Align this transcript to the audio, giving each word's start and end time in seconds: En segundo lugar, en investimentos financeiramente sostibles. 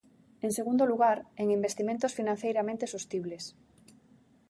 En 0.45 0.51
segundo 0.57 0.83
lugar, 0.91 1.17
en 1.41 1.47
investimentos 1.57 2.15
financeiramente 2.19 2.91
sostibles. 2.93 3.43